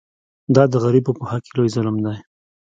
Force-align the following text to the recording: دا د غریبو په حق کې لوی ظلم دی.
دا 0.55 0.63
د 0.71 0.73
غریبو 0.83 1.11
په 1.19 1.23
حق 1.29 1.41
کې 1.45 1.51
لوی 1.57 1.69
ظلم 1.75 1.95
دی. 2.05 2.17